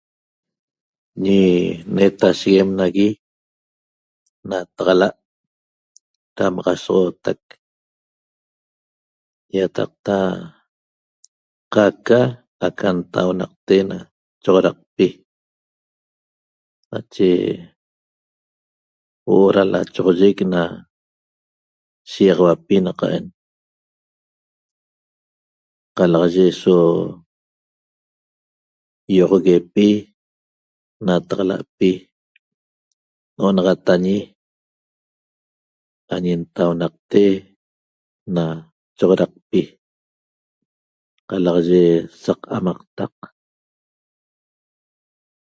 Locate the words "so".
26.61-26.75